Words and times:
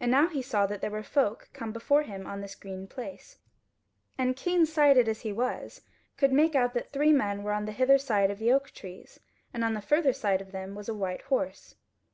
And 0.00 0.10
now 0.10 0.28
he 0.28 0.42
saw 0.42 0.66
that 0.66 0.82
there 0.82 0.90
were 0.90 1.02
folk 1.02 1.48
come 1.54 1.72
before 1.72 2.02
him 2.02 2.26
on 2.26 2.42
this 2.42 2.54
green 2.54 2.86
place, 2.86 3.38
and 4.18 4.36
keen 4.36 4.66
sighted 4.66 5.08
as 5.08 5.22
he 5.22 5.32
was, 5.32 5.80
could 6.18 6.30
make 6.30 6.54
out 6.54 6.74
that 6.74 6.92
three 6.92 7.10
men 7.14 7.42
were 7.42 7.52
on 7.54 7.64
the 7.64 7.72
hither 7.72 7.96
side 7.96 8.30
of 8.30 8.38
the 8.38 8.52
oak 8.52 8.72
trees, 8.72 9.18
and 9.54 9.64
on 9.64 9.72
the 9.72 9.80
further 9.80 10.12
side 10.12 10.42
of 10.42 10.52
them 10.52 10.74
was 10.74 10.90
a 10.90 10.94
white 10.94 11.22
horse. 11.22 11.74